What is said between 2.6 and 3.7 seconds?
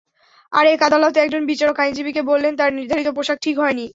নির্ধারিত পোশাক ঠিক